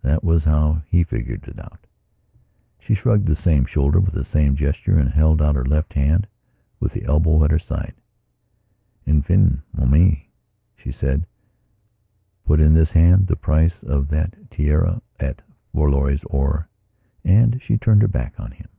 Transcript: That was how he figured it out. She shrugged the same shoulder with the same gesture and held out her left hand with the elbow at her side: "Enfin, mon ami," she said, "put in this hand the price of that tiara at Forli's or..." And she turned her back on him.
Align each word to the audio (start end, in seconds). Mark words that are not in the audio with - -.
That 0.00 0.24
was 0.24 0.42
how 0.44 0.80
he 0.88 1.04
figured 1.04 1.46
it 1.46 1.58
out. 1.58 1.80
She 2.78 2.94
shrugged 2.94 3.26
the 3.28 3.36
same 3.36 3.66
shoulder 3.66 4.00
with 4.00 4.14
the 4.14 4.24
same 4.24 4.56
gesture 4.56 4.96
and 4.98 5.10
held 5.10 5.42
out 5.42 5.54
her 5.54 5.66
left 5.66 5.92
hand 5.92 6.26
with 6.80 6.92
the 6.92 7.04
elbow 7.04 7.44
at 7.44 7.50
her 7.50 7.58
side: 7.58 7.92
"Enfin, 9.06 9.60
mon 9.74 9.88
ami," 9.88 10.30
she 10.78 10.90
said, 10.92 11.26
"put 12.46 12.58
in 12.58 12.72
this 12.72 12.92
hand 12.92 13.26
the 13.26 13.36
price 13.36 13.82
of 13.82 14.08
that 14.08 14.50
tiara 14.50 15.02
at 15.20 15.42
Forli's 15.74 16.24
or..." 16.24 16.70
And 17.22 17.60
she 17.60 17.76
turned 17.76 18.00
her 18.00 18.08
back 18.08 18.40
on 18.40 18.52
him. 18.52 18.70